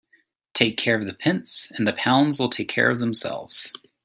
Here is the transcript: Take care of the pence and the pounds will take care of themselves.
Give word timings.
Take 0.55 0.77
care 0.77 0.95
of 0.95 1.05
the 1.05 1.13
pence 1.13 1.71
and 1.77 1.87
the 1.87 1.93
pounds 1.93 2.39
will 2.39 2.49
take 2.49 2.67
care 2.69 2.89
of 2.89 2.97
themselves. 2.99 3.71